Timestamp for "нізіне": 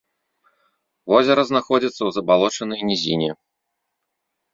2.93-3.29